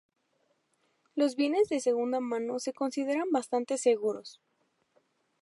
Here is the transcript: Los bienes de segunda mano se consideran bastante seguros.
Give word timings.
Los 1.13 1.35
bienes 1.35 1.69
de 1.69 1.79
segunda 1.79 2.19
mano 2.19 2.57
se 2.57 2.73
consideran 2.73 3.29
bastante 3.31 3.77
seguros. 3.77 4.41